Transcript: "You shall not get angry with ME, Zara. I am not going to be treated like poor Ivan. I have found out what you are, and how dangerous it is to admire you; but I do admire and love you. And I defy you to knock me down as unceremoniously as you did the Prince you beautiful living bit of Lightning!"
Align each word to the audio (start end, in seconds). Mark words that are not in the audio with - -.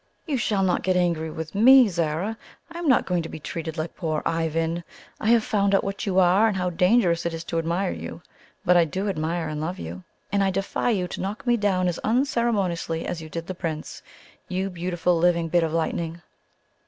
"You 0.25 0.35
shall 0.35 0.63
not 0.63 0.81
get 0.81 0.97
angry 0.97 1.29
with 1.29 1.53
ME, 1.53 1.87
Zara. 1.87 2.35
I 2.71 2.79
am 2.79 2.87
not 2.87 3.05
going 3.05 3.21
to 3.21 3.29
be 3.29 3.39
treated 3.39 3.77
like 3.77 3.95
poor 3.95 4.23
Ivan. 4.25 4.83
I 5.19 5.27
have 5.27 5.43
found 5.43 5.75
out 5.75 5.83
what 5.83 6.07
you 6.07 6.17
are, 6.17 6.47
and 6.47 6.57
how 6.57 6.71
dangerous 6.71 7.23
it 7.23 7.35
is 7.35 7.43
to 7.43 7.59
admire 7.59 7.91
you; 7.91 8.23
but 8.65 8.75
I 8.75 8.83
do 8.83 9.07
admire 9.07 9.47
and 9.47 9.61
love 9.61 9.77
you. 9.77 10.03
And 10.31 10.43
I 10.43 10.49
defy 10.49 10.89
you 10.89 11.07
to 11.07 11.21
knock 11.21 11.45
me 11.45 11.55
down 11.55 11.87
as 11.87 11.99
unceremoniously 11.99 13.05
as 13.05 13.21
you 13.21 13.29
did 13.29 13.45
the 13.45 13.53
Prince 13.53 14.01
you 14.47 14.71
beautiful 14.71 15.19
living 15.19 15.49
bit 15.49 15.61
of 15.61 15.71
Lightning!" 15.71 16.23